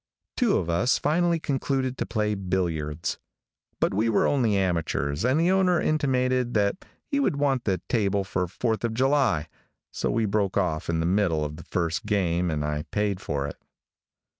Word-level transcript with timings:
Two 0.35 0.57
of 0.57 0.67
us 0.67 0.97
finally 0.97 1.39
concluded 1.39 1.95
to 1.99 2.07
play 2.07 2.33
billiards; 2.33 3.19
but 3.79 3.93
we 3.93 4.09
were 4.09 4.25
only 4.25 4.57
amateurs 4.57 5.23
and 5.23 5.39
the 5.39 5.51
owner 5.51 5.79
intimated 5.79 6.55
that 6.55 6.83
he 7.05 7.19
would 7.19 7.35
want 7.35 7.65
the 7.65 7.81
table 7.87 8.23
for 8.23 8.47
Fourth 8.47 8.83
of 8.83 8.95
July, 8.95 9.47
so 9.91 10.09
we 10.09 10.25
broke 10.25 10.57
off 10.57 10.89
in 10.89 11.01
the 11.01 11.05
middle 11.05 11.45
of 11.45 11.55
the 11.55 11.63
first 11.63 12.07
game 12.07 12.49
and 12.49 12.65
I 12.65 12.81
paid 12.89 13.21
for 13.21 13.45
it. 13.47 13.57